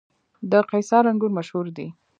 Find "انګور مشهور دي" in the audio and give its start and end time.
1.11-1.87